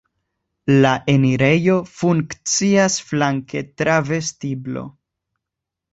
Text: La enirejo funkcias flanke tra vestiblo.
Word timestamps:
La 0.85 0.93
enirejo 1.13 1.75
funkcias 1.99 2.97
flanke 3.11 3.65
tra 3.83 3.99
vestiblo. 4.11 4.85